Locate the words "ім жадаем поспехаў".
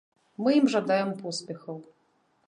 0.59-1.77